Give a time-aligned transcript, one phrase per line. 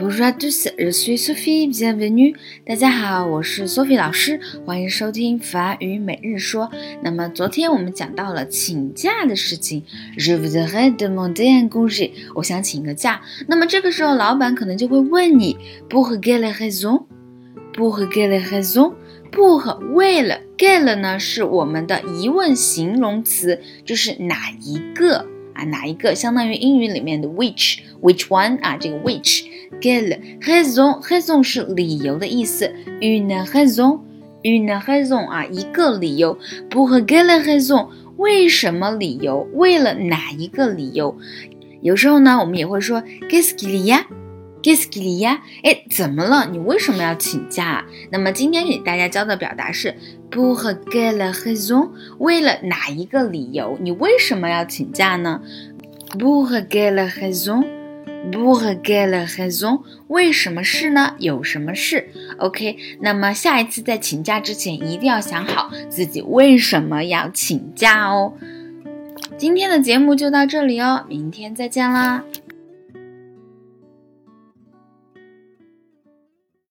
[0.00, 2.34] Bonjour à tous, je suis Sophie, bienvenue.
[2.64, 6.70] 大家好，我是 Sophie 老师，欢迎收听法语每日说。
[7.02, 9.82] 那么昨天我们讲到了请假的事情
[10.16, 13.20] ，Je voudrais demander un congé，我想请个假。
[13.46, 15.58] 那么这个时候老板可能就会问你
[15.90, 25.26] ，Pour quelle raison？Pour quelle raison？Pour 为了，quelle 呢是我们的疑问形容词，就是哪一个。
[25.52, 28.78] 啊，哪一个相当于英语里面的 which，which one 啊？
[28.78, 29.44] 这个 which
[29.80, 36.38] raison，raison 是理由的意思，une raison，une raison 啊，一个理由
[36.70, 39.48] ，pour quelle raison，为什么理由？
[39.54, 41.16] 为了哪一个理由？
[41.82, 45.40] 有时候呢，我们也会说 qu'est-ce qu'il y a？Qu'est-ce qu'il y a？
[45.62, 46.46] 哎，怎么了？
[46.50, 47.86] 你为什么要请假？
[48.12, 49.94] 那么今天给大家教的表达是
[50.30, 51.88] pour quelle raison？
[52.18, 53.78] 为了哪一个理由？
[53.80, 55.40] 你为什么要请假呢
[56.18, 57.08] ？pour quelle
[58.32, 59.82] pour quelle raison？
[60.08, 61.14] 为什么事呢？
[61.18, 62.08] 有什么事
[62.38, 62.76] ？OK？
[63.00, 68.34] 那么下一次在请假之前，一定要想好自己为什么要请假哦。
[69.36, 72.24] 今天的节目就到这里哦，明天再见啦。